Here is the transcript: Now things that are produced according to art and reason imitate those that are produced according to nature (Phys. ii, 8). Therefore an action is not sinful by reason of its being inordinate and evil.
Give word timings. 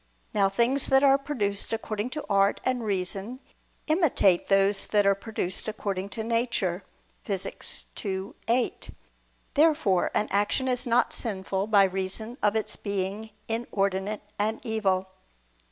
Now 0.33 0.49
things 0.49 0.87
that 0.87 1.03
are 1.03 1.19
produced 1.19 1.71
according 1.71 2.09
to 2.17 2.25
art 2.27 2.59
and 2.63 2.83
reason 2.83 3.39
imitate 3.85 4.47
those 4.47 4.85
that 4.85 5.05
are 5.05 5.13
produced 5.13 5.67
according 5.67 6.09
to 6.17 6.23
nature 6.23 6.83
(Phys. 7.27 7.85
ii, 8.03 8.33
8). 8.47 8.89
Therefore 9.53 10.09
an 10.15 10.27
action 10.31 10.67
is 10.67 10.87
not 10.87 11.13
sinful 11.13 11.67
by 11.67 11.83
reason 11.83 12.39
of 12.41 12.55
its 12.55 12.75
being 12.75 13.29
inordinate 13.47 14.21
and 14.39 14.59
evil. 14.65 15.07